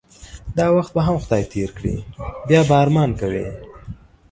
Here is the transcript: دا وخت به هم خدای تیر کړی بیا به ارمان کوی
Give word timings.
دا 0.57 0.67
وخت 0.75 0.93
به 0.95 1.01
هم 1.07 1.17
خدای 1.23 1.43
تیر 1.51 1.69
کړی 1.77 1.95
بیا 2.49 2.61
به 2.67 2.75
ارمان 2.83 3.09
کوی 3.19 3.45